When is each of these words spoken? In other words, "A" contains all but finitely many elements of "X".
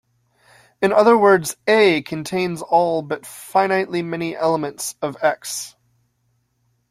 In 0.81 0.91
other 0.93 1.15
words, 1.15 1.55
"A" 1.67 2.01
contains 2.01 2.63
all 2.63 3.03
but 3.03 3.21
finitely 3.21 4.03
many 4.03 4.35
elements 4.35 4.95
of 4.99 5.15
"X". 5.21 5.75